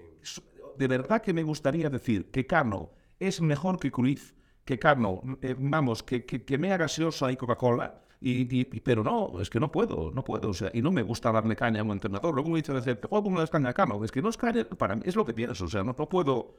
[0.77, 4.33] de verdad que me gustaría decir que Cano es mejor que Cruyff,
[4.65, 9.41] que Cano, eh, vamos, que, que, que mea gaseosa y Coca-Cola, y, y- pero no,
[9.41, 11.83] es que no puedo, no puedo, o sea, y no me gusta darle caña a
[11.83, 12.33] un entrenador.
[12.35, 14.95] Luego me dice, te juego das caña a Cano, es que no es caña, para
[14.95, 16.55] mí es lo que pienso, o sea, no, no puedo,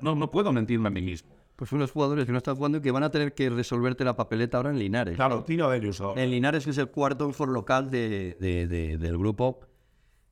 [0.00, 1.30] no, no puedo mentirme a mí mismo.
[1.54, 4.16] Pues unos jugadores que no están jugando y que van a tener que resolverte la
[4.16, 5.14] papeleta ahora en Linares.
[5.16, 6.22] Claro, tiro de ellos ahora.
[6.22, 9.60] En Linares, que es el cuarto for local de, de- de- del grupo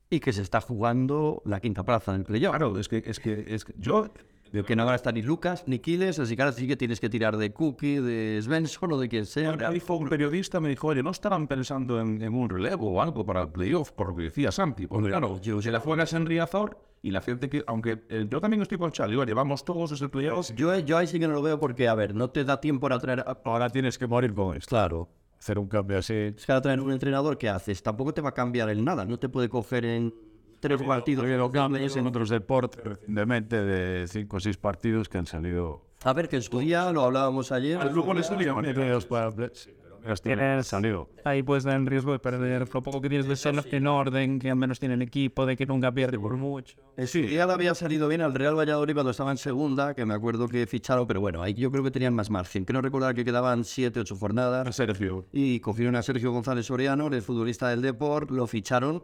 [0.09, 2.57] y que se está jugando la quinta plaza en el playoff.
[2.57, 4.09] Claro, es que, es que, es que yo
[4.53, 6.77] De que no van a estar ni Lucas ni Quiles, así que ahora sí que
[6.77, 9.55] tienes que tirar de Cookie, de Svensson o de quien sea.
[9.57, 13.01] Me dijo un periodista, me dijo, oye, ¿no estarán pensando en, en un relevo o
[13.01, 13.93] algo para el playoff?
[13.93, 14.89] Por lo que decía Santi.
[14.89, 18.61] Pues claro, si la juegas en Riazor y la gente que, aunque eh, yo también
[18.63, 20.51] estoy con Charlie, oye, vamos todos desde el playoff.
[20.57, 22.83] Yo, yo ahí sí que no lo veo porque, a ver, no te da tiempo
[22.89, 23.21] para traer.
[23.21, 24.69] a- Ahora tienes que morir con esto.
[24.71, 25.09] Claro.
[25.39, 26.13] Hacer un cambio así.
[26.13, 29.07] Es que ahora traer un entrenador que haces, tampoco te va a cambiar en nada.
[29.07, 30.13] No te puede coger en
[30.61, 31.27] tres partidos.
[31.27, 35.83] Lo cambios en otros deportes recientemente de cinco o seis partidos que han salido.
[36.05, 37.79] A ver, que en su día, lo hablábamos ayer.
[37.79, 41.11] Al grupo le salía Partidos para- sí, pero menos tienen Tienes- salido.
[41.25, 44.39] Ahí puedes estar en riesgo de perder lo poco que tienes de ser en orden,
[44.39, 46.79] que al menos tiene el equipo, de que nunca pierde por mucho.
[47.05, 50.15] Su día le había salido bien al Real Valladolid cuando estaba en segunda, que me
[50.15, 52.65] acuerdo que ficharon, pero bueno, ahí yo creo que tenían más margen.
[52.65, 54.75] Quiero recordar que quedaban siete, ocho jornadas.
[54.75, 55.27] Sergio.
[55.33, 59.03] y cogieron a Sergio González Soriano, el futbolista del Deport, lo ficharon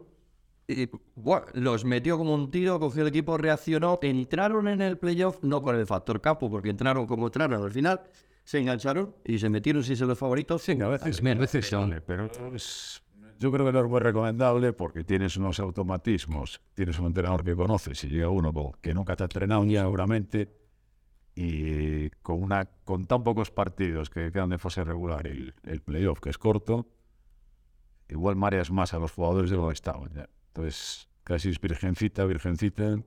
[0.67, 0.89] y
[1.53, 5.75] los metió como un tiro, cogió el equipo, reaccionó, entraron en el playoff, no con
[5.77, 8.01] el factor capo, porque entraron como entraron al final,
[8.43, 10.61] se engancharon y se metieron sin ser los favoritos.
[10.61, 13.01] Sí, a veces, a veces sale, pero es-
[13.39, 17.55] yo creo que no es muy recomendable porque tienes unos automatismos, tienes un entrenador que
[17.55, 18.51] conoces y llega uno
[18.81, 20.51] que nunca te ha entrenado ya seguramente
[21.35, 26.19] y con una con tan pocos partidos que quedan de fase regular el, el playoff
[26.19, 26.87] que es corto,
[28.09, 30.27] igual mareas más a los jugadores de lo que estaban ya.
[30.57, 32.99] Entonces, casi es virgencita, virgencita,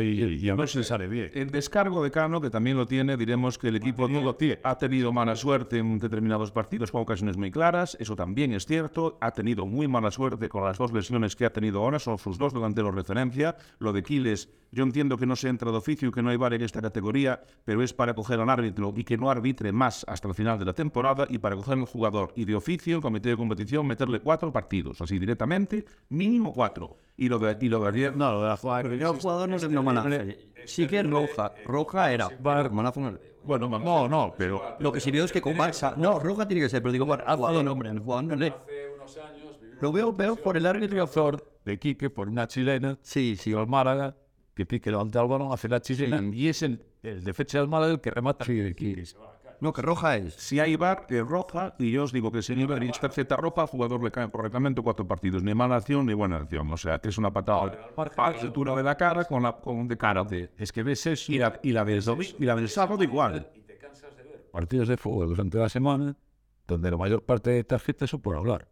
[0.00, 1.30] y, y a ver si sale bien.
[1.34, 4.36] El descargo de Cano, que también lo tiene, diremos que el equipo no.
[4.62, 9.18] Ha tenido mala suerte en determinados partidos con ocasiones muy claras, eso también es cierto.
[9.20, 12.38] Ha tenido muy mala suerte con las dos lesiones que ha tenido ahora, son sus
[12.38, 13.56] dos delanteros referencia.
[13.78, 16.36] Lo de Quiles, yo entiendo que no se entra de oficio y que no hay
[16.36, 20.04] VAR en esta categoría, pero es para coger al árbitro y que no arbitre más
[20.08, 23.02] hasta el final de la temporada y para coger al jugador y de oficio, el
[23.02, 26.98] comité de competición, meterle cuatro partidos, así directamente, mínimo cuatro.
[27.16, 28.82] Y lo de, y lo de ayer, No, lo de la jugada
[29.14, 30.48] Yo jugador no sé no manaje.
[30.66, 32.28] Sí que roja, roja era.
[32.40, 33.18] Manazo no era.
[33.44, 36.62] bueno, No, no, pero Lo que sí veo es que con Barça, no, roja tiene
[36.62, 38.54] que ser, pero digo, bueno, ha jugado el hombre, el jugador no
[39.80, 41.40] Lo veo peor por el árbitro.
[41.64, 44.16] de Quique por una chilena Sí, sí, y el Málaga
[44.54, 47.92] que Pique levanta el balón hace la chilena y es el, el defensa del Málaga
[47.92, 49.04] el que remata de Quique.
[49.60, 50.34] No, que roja es.
[50.34, 53.00] Si hay VAR, es roja, y yo os digo que si hay VAR y es
[53.00, 56.72] tarjeta roja, al jugador le cae correctamente cuatro partidos, ni mala acción ni buena acción.
[56.72, 59.96] O sea, que es una patada al altura de la cara con la con de
[59.96, 60.50] cara de.
[60.58, 62.02] es que ves eso Y la, y la del
[62.38, 63.50] y la del sábado igual.
[64.52, 66.16] partidos de fútbol durante la semana
[66.66, 68.68] donde la mayor parte de tarjetas son por hablar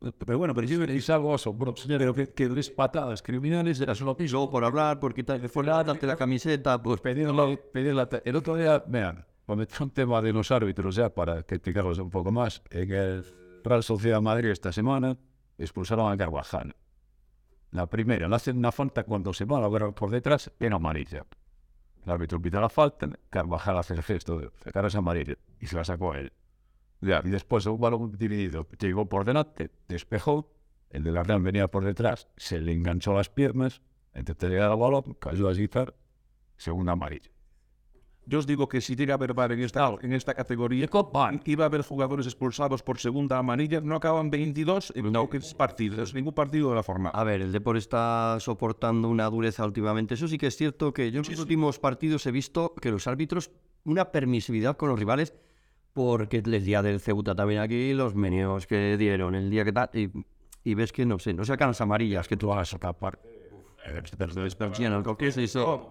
[0.00, 4.12] Pero bueno, pero yo es algo asombroso pero que, que tres patadas criminales era solo
[4.12, 5.14] Y piso luego por hablar, por
[5.48, 7.00] fuera, darte la camiseta, pues.
[7.00, 11.08] Pedir la, pedir la el otro día vean cuando un tema de los árbitros ya
[11.08, 13.24] para criticarlos un poco más en el
[13.64, 15.16] Real Sociedad Madrid esta semana
[15.56, 16.74] expulsaron a Carvajal.
[17.70, 21.24] La primera le hacen una falta cuando se va a ver por detrás en amarilla.
[22.04, 25.76] El árbitro pita la falta Carvajal hace el gesto de sacar esa amarilla y se
[25.76, 26.32] la sacó a él
[27.00, 27.20] Ya.
[27.24, 30.50] y después un balón dividido llegó por delante despejó
[30.90, 33.82] el de la Real venía por detrás, se le enganchó las piernas,
[34.14, 35.94] intenté llegar al balón, cayó a guitar,
[36.56, 37.30] segunda amarilla.
[38.28, 40.88] Yo os digo que si llega a haber en esta, en esta categoría,
[41.44, 45.28] iba a haber jugadores expulsados por segunda amarilla, no acaban 22 en no.
[45.56, 47.16] partidos, ningún partido de la jornada.
[47.16, 50.14] A ver, el Depor está soportando una dureza últimamente.
[50.14, 53.06] Eso sí que es cierto que yo en los últimos partidos he visto que los
[53.06, 53.52] árbitros,
[53.84, 55.32] una permisividad con los rivales,
[55.96, 59.88] porque el día del Ceuta también aquí, los menios que dieron, el día que tal,
[59.94, 60.10] y,
[60.62, 63.26] y ves que no sé, no sacan las amarillas que tú vas a parte.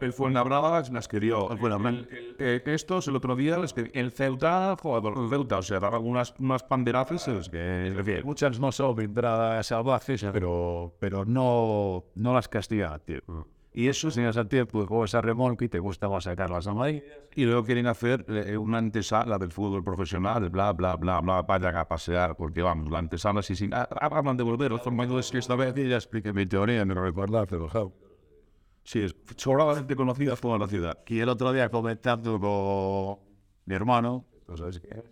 [0.01, 1.49] El Fuenlabrada las.
[1.49, 2.05] El Fuenlabrada.
[2.37, 5.97] Eh, estos, el otro día, les que el Ceuta, joder, el Ceuta, o sea, daba
[5.97, 8.21] unas, unas panderazos, es que...
[8.23, 8.95] Muchas no son
[9.63, 13.21] salvajes, pero, pero no, no las castiga, tío.
[13.77, 17.03] Y eso, si al tiempo juegas a remolque y te gusta más sacar las amarillas.
[17.35, 21.75] Y luego quieren hacer eh, una antesala del fútbol profesional, bla, bla, bla, bla, vayan
[21.75, 25.39] a pasear, porque vamos, la antesala sí, sí, ah, hablan de volver, los formadores que
[25.39, 27.85] esta vez, ya expliqué mi teoría, me lo recordar, pero ja.
[28.85, 30.99] Sí, es sobradamente conocida toda la ciudad.
[31.07, 33.19] Y el otro día comentando con
[33.65, 34.23] mi hermano,
[34.55, 35.11] ¿sabes qué es?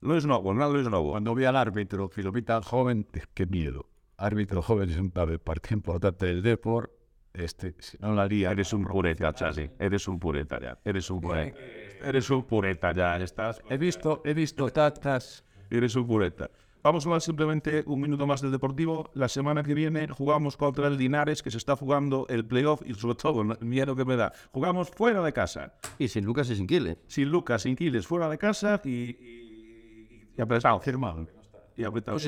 [0.00, 1.10] No es nuevo, no es nuevo.
[1.12, 3.86] Cuando vi al árbitro, Filomita joven, qué miedo.
[4.16, 7.01] Árbitro joven es un parte importante del deporte
[7.34, 9.70] este, no la haría, eres un pureta, Chasi.
[9.78, 10.78] Eres un pureta ya.
[10.84, 11.58] Eres un pureta.
[12.04, 13.16] Eres un pureta ya.
[13.16, 13.62] Estás.
[13.68, 15.44] He visto, he visto tatas.
[15.70, 16.50] Eres un pureta.
[16.82, 19.10] Vamos a hablar simplemente un minuto más del Deportivo.
[19.14, 22.92] La semana que viene jugamos contra el Linares, que se está jugando el playoff y
[22.94, 24.32] sobre todo el miedo que me da.
[24.50, 25.74] Jugamos fuera de casa.
[25.98, 26.98] Y sin Lucas y sin Quiles.
[27.06, 28.90] Sin Lucas, sin Quiles, fuera de casa y.
[28.90, 31.41] y, y, y firmado
[31.76, 32.18] y apretado.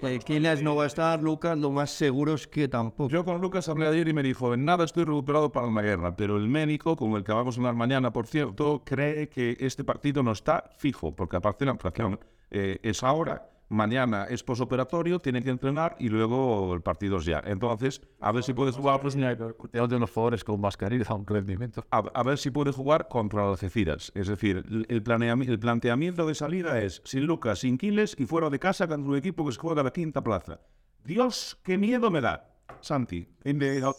[0.00, 3.10] Pues Quiles no va a estar, Lucas, lo más seguro es que tampoco.
[3.10, 6.16] Yo con Lucas hablé ayer y me dijo, en nada estoy recuperado para la guerra,
[6.16, 9.84] pero el médico, con el que vamos a hablar mañana, por cierto, cree que este
[9.84, 12.18] partido no está fijo, porque aparte la inflación
[12.50, 17.42] eh, es ahora mañana es posoperatorio, tiene que entrenar y luego el partido es ya.
[17.46, 19.00] Entonces, a ver si puede jugar.
[19.00, 21.86] Pues, de unos jugadores con mascarilla un rendimiento.
[21.90, 24.12] A, ver si puede jugar contra las Algeciras.
[24.14, 28.58] Es decir, el, el, planteamiento de salida es sin Lucas, sin Quiles y fuera de
[28.58, 30.60] casa contra un equipo que se juega a la quinta plaza.
[31.04, 33.28] Dios, qué miedo me da, Santi.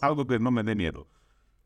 [0.00, 1.08] Algo que no me dé miedo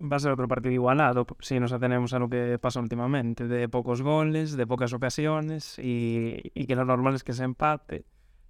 [0.00, 3.68] va a ser otro partido igualado si nos atenemos a lo que pasa últimamente, de
[3.68, 8.04] pocos goles, de pocas ocasiones y, y que lo normal es que se empate,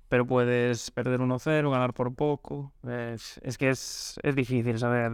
[0.09, 2.73] pero puedes perder 1-0, ganar por poco.
[2.87, 5.13] Es, es que es, es, difícil saber.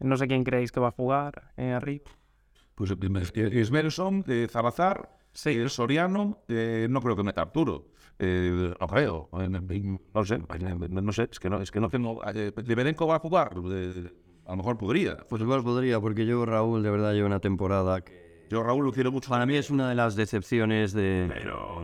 [0.00, 2.04] No sé quién creéis que va a jugar eh, arriba.
[2.74, 2.90] Pues
[4.28, 5.50] eh, Zalazar, sí.
[5.50, 7.86] eh, Soriano, eh, no creo que meta Arturo.
[8.18, 12.50] Eh, no creo, no sé, no sé, es que no, es que no, no eh,
[13.06, 13.54] va a jugar.
[14.46, 15.16] A lo mejor podría.
[15.28, 18.46] Pues igual podría, porque yo, Raúl, de verdad, llevo una temporada que...
[18.48, 19.28] Yo, Raúl, lo quiero mucho.
[19.28, 21.28] Para mí es una de las decepciones de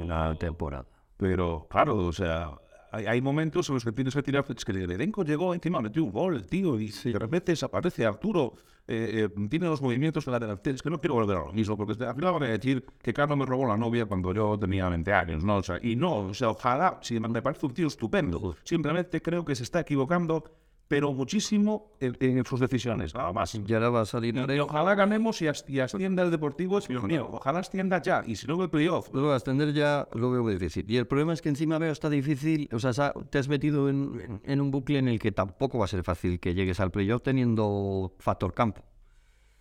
[0.07, 0.87] la temporada.
[1.17, 2.53] Pero, claro, o sea,
[2.93, 4.45] hay, hay, momentos en los que tienes que tirar.
[4.49, 8.55] Es que el elenco llegó encima, metió un gol, tío, y de repente desaparece Arturo.
[8.87, 10.77] Eh, eh, tiene los movimientos en la delantera.
[10.77, 13.13] Es que no quiero volver a lo mismo, porque al final van a decir que
[13.13, 15.57] Carlos me robó la novia cuando yo tenía 20 años, ¿no?
[15.57, 18.57] O sea, y no, o sea, ojalá, si me parece un tío estupendo.
[18.63, 20.45] Simplemente creo que se está equivocando
[20.93, 23.55] pero muchísimo en, sus decisiones, nada más.
[23.55, 24.37] Y ahora va a salir.
[24.37, 27.31] Y, ojalá ganemos y, ascienda el Deportivo, es mío.
[27.33, 29.09] Ojalá ascienda ya, y si no el playoff.
[29.11, 30.85] Luego ascender ya lo veo muy difícil.
[30.91, 34.43] Y el problema es que encima veo está difícil, o sea, te has metido en,
[34.45, 37.23] en un bucle en el que tampoco va a ser fácil que llegues al playoff
[37.23, 38.83] teniendo factor campo.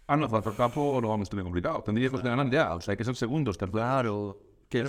[0.07, 1.81] Ah, no, factor campo lo vamos a tener complicado.
[1.81, 4.37] Tendríamos que ganar ya, o sea, hay que ser segundos, Claro.
[4.67, 4.83] Que,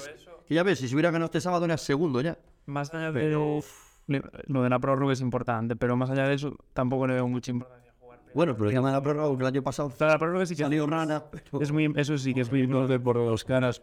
[0.49, 2.37] que ya ves, si se hubiera ganado este sábado, era segundo ya.
[2.67, 3.31] Más allá de
[4.07, 7.51] lo de la prórroga es importante, pero más allá de eso, tampoco le veo mucha
[7.51, 8.21] importancia jugar.
[8.35, 11.25] Bueno, pero llama la prórroga el año pasado la prórroga sí que salió rana.
[11.61, 13.83] Es muy, eso sí que es muy de por los caras.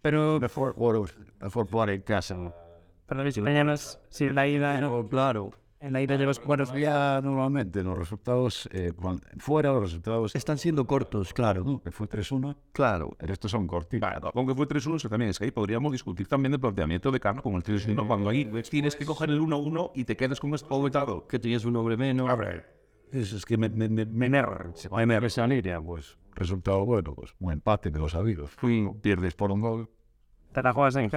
[0.00, 0.74] Pero mejor,
[1.40, 2.36] mejor jugar en casa.
[3.06, 5.50] Pero si la ida, claro.
[5.82, 6.72] En la ida de los cuartos.
[6.74, 8.92] Ya normalmente los resultados, eh,
[9.38, 10.32] fuera los resultados.
[10.36, 11.80] Están siendo cortos, claro.
[11.82, 12.56] Que fue 3-1.
[12.70, 13.16] Claro.
[13.18, 14.08] Pero estos son cortitos.
[14.08, 17.42] Claro, aunque fue 3-1, también es que ahí podríamos discutir también del planteamiento de Cano
[17.42, 18.06] con el 3-1.
[18.06, 21.26] Cuando ahí tienes que coger el 1-1 y te quedas con esto vetado.
[21.26, 22.30] Que tienes un hombre menos.
[22.30, 22.80] A ver.
[23.10, 24.70] Es, es que me, me, me, me enerva.
[24.74, 26.16] Se va a esa línea, pues.
[26.36, 28.52] Resultado bueno, pues un empate de los sabidos.
[28.52, 29.90] Fui, pierdes por un gol.
[30.52, 31.10] Te la juegas en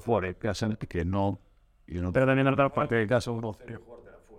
[0.00, 1.40] fuera que no.
[1.86, 3.06] Y no pero también en otra parte.
[3.06, 3.56] caso, uno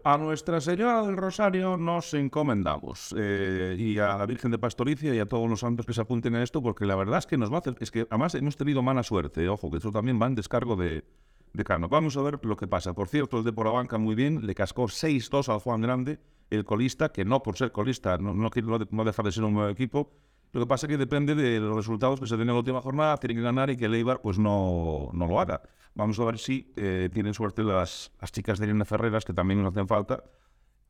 [0.06, 5.19] a Nuestra Señora del Rosario nos encomendamos eh, y a la Virgen de Pastoricia y
[5.19, 7.49] a todos los santos que se apunten a esto, porque la verdad es que nos
[7.49, 10.27] va a hacer, es que además hemos tenido mala suerte, ojo, que eso también va
[10.27, 11.06] en descargo de,
[11.53, 11.88] de Cano.
[11.88, 12.93] Vamos a ver lo que pasa.
[12.93, 16.19] Por cierto, el de por la banca muy bien, le cascó 6-2 al Juan Grande,
[16.49, 18.49] el colista, que no por ser colista, no, no,
[18.91, 20.12] no deja de ser un nuevo equipo,
[20.54, 22.80] Lo que pasa es que depende de los resultados que se den en la última
[22.80, 25.63] jornada, tienen que ganar y que el pues no, no lo haga.
[25.96, 29.72] Vamos a ver si eh, tienen suerte las, chicas de Irene Ferreras, que también nos
[29.72, 30.24] hacen falta.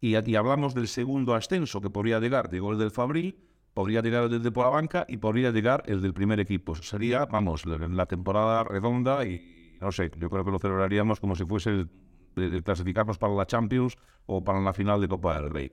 [0.01, 3.37] Y, hablamos del segundo ascenso que podría llegar, llegó el del Fabril,
[3.73, 6.75] podría llegar el del de banca y podría llegar el del primer equipo.
[6.75, 11.37] Sería, vamos, la, la temporada redonda y no sé, yo creo que lo celebraríamos como
[11.37, 13.95] si fuese el clasificarnos para la Champions
[14.25, 15.71] o para la final de Copa del Rey.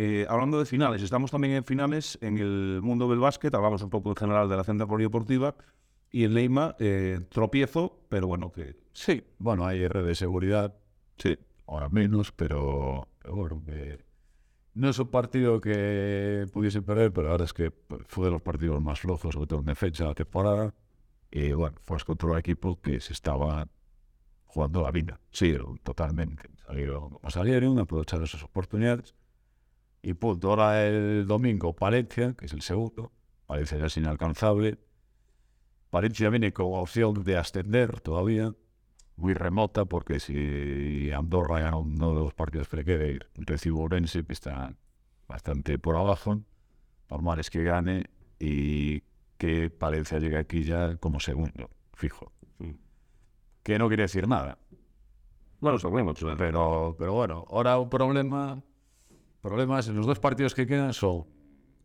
[0.00, 3.90] Eh, hablando de finales, estamos también en finales en el mundo del básquet, hablamos un
[3.90, 5.56] poco en general de la central polideportiva
[6.08, 10.74] y en Leima eh, tropiezo, pero bueno, que Sí, bueno, hay red de seguridad,
[11.16, 11.36] sí.
[11.66, 14.04] ahora menos, pero, pero bueno, que
[14.74, 17.72] no es un partido que pudiese perder, pero ahora es que
[18.06, 20.74] fue de los partidos más flojos, sobre todo en defensa de la temporada.
[21.30, 23.66] Y bueno, fue contra un equipo que se estaba
[24.46, 25.20] jugando la vida.
[25.32, 26.48] Sí, totalmente.
[26.64, 29.14] Salieron como salieron, aprovecharon esas oportunidades.
[30.02, 30.50] Y punto.
[30.50, 33.12] Ahora el domingo, Palencia, que es el segundo.
[33.46, 34.78] Palencia ya es inalcanzable.
[35.90, 38.52] Palencia viene con opción de ascender todavía,
[39.16, 44.24] muy remota, porque si Andorra gana uno de los partidos que le quede, recibe Orense,
[44.24, 44.74] que está
[45.26, 46.40] bastante por abajo.
[47.10, 48.04] Normal es que gane
[48.38, 49.02] y
[49.38, 52.32] que Palencia llegue aquí ya como segundo, fijo.
[53.62, 54.58] Que no quiere decir nada.
[55.60, 56.18] Bueno, sabemos.
[56.36, 58.62] Pero, pero bueno, ahora un problema.
[59.40, 61.26] Problemas en los dos partidos que quedan son,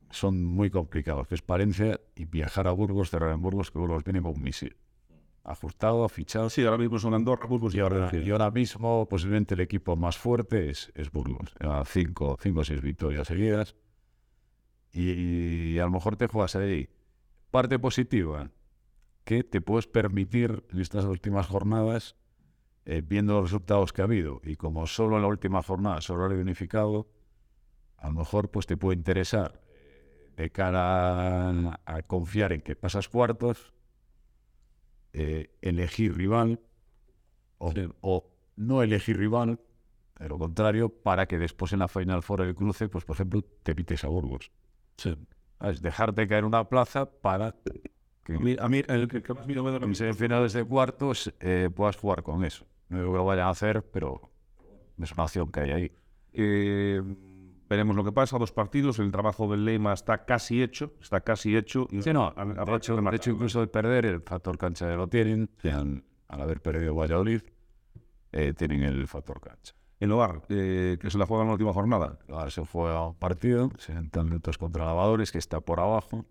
[0.10, 4.04] son muy complicados, que es Palencia y viajar a Burgos, cerrar en Burgos, que Burgos
[4.04, 4.76] viene con un misil.
[5.44, 6.50] Ajustado, fichado.
[6.50, 10.18] Sí, ahora mismo son Andorra, Burgos Y ahora, y ahora mismo, posiblemente el equipo más
[10.18, 11.54] fuerte es, es Burgos.
[11.86, 13.76] Cinco, cinco o seis victorias seguidas.
[14.94, 16.88] Y, y a lo mejor te juegas ahí.
[17.52, 18.52] Parte positiva,
[19.24, 22.16] que te puedes permitir en estas últimas jornadas,
[22.86, 26.10] eh, viendo los resultados que ha habido, y como solo en la última jornada es
[26.10, 27.08] horario unificado,
[28.04, 32.76] a lo mejor pues te puede interesar eh, de cara a, a confiar en que
[32.76, 33.74] pasas cuartos,
[35.14, 36.60] eh, elegir rival
[37.60, 39.60] o, o no elegir rival,
[40.20, 43.42] de lo contrario, para que después en la Final Four del cruce, pues por ejemplo,
[43.64, 44.52] te pites a Burgos.
[45.62, 47.56] Es dejarte caer una plaza para
[48.26, 50.66] que A mí, a mí el que, que más miedo me da en semifinales de
[50.66, 52.66] cuartos eh, puedas jugar con eso.
[52.90, 54.30] No digo que lo vayan a hacer, pero
[55.02, 55.92] es una opción que hay ahí.
[56.34, 57.02] Eh,
[57.74, 58.38] veremos lo que pasa.
[58.38, 59.00] Dos partidos.
[59.00, 60.94] El trabajo del Leima está casi hecho.
[61.02, 61.88] Está casi hecho.
[61.92, 64.96] Y Sí, no, a- de hecho, de hecho, incluso de perder, el factor cancha ya
[64.96, 65.50] lo tienen.
[65.64, 67.42] Al, al haber perdido Valladolid,
[68.32, 69.74] eh, tienen el factor cancha.
[70.00, 72.20] En Loar, eh, que se la juega en la última jornada.
[72.30, 76.26] Ahora se juega un partido, se entran netos contra lavadores, que está por abajo.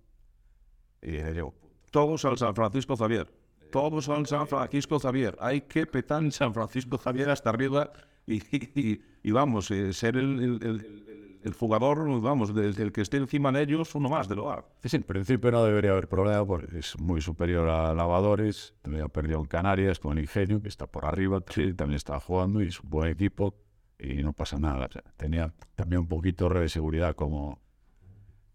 [1.01, 1.55] Y le llevo.
[1.91, 3.33] Todos al San Francisco Xavier.
[3.71, 5.37] Todos al San Francisco Xavier.
[5.41, 7.91] Hay que petar San Francisco Xavier hasta arriba
[8.27, 8.37] y,
[8.79, 11.07] y- y vamos, eh, ser el, el- el-
[11.43, 14.65] el- el jugador, vamos, del, del que esté encima de ellos, uno más de Loar.
[14.83, 18.75] Sí, sí, en principio no debería haber problema porque es muy superior a Lavadores.
[18.83, 22.19] También ha perdido en Canarias con el Ingenio, que está por arriba, sí, también está
[22.21, 23.55] jugando y es un buen equipo
[23.99, 24.87] y no pasa nada.
[24.87, 27.61] O sea, tenía también un poquito de seguridad como,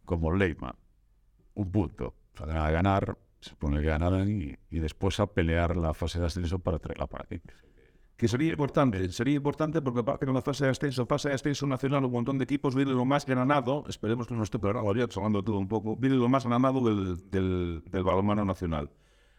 [0.06, 0.76] como Leyman.
[1.56, 2.14] Un punto.
[2.36, 6.26] Saldrán a ganar, se supone que ganarán y, y después a pelear la fase de
[6.28, 7.42] ascenso para traerla para aquí.
[8.18, 12.04] Que sería importante, sería importante porque con la fase de ascenso, fase de ascenso nacional,
[12.04, 15.44] un montón de equipos viene lo más granado, esperemos que no esté programa ya, de
[15.44, 18.90] todo un poco, viene lo más granado del, del, balonmano nacional.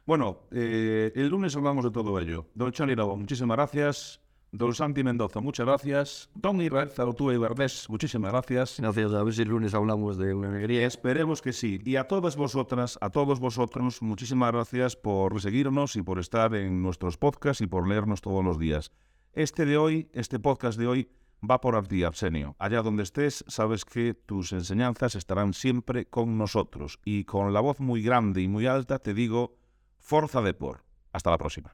[0.06, 2.46] Bueno, eh, el lunes hablamos de todo ello.
[2.54, 4.20] Don Chani Lobo, muchísimas gracias.
[4.50, 6.30] Don Santi Mendoza, muchas gracias.
[6.34, 8.80] Don Israel Zarotúa y Verdés, muchísimas gracias.
[8.80, 10.86] Gracias, a ver si el lunes hablamos de una alegría.
[10.86, 11.80] Esperemos que sí.
[11.84, 16.82] Y a todas vosotras, a todos vosotros, muchísimas gracias por seguirnos y por estar en
[16.82, 18.90] nuestros podcasts y por leernos todos los días.
[19.34, 21.08] Este de hoy, este podcast de hoy,
[21.48, 22.56] va por ti, Arsenio.
[22.58, 26.98] Allá donde estés, sabes que tus enseñanzas estarán siempre con nosotros.
[27.04, 29.56] Y con la voz muy grande y muy alta te digo,
[29.98, 30.84] Forza Depor.
[31.12, 31.72] Hasta la próxima.